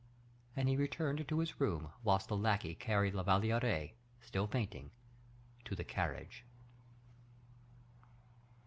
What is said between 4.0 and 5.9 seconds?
still fainting, to the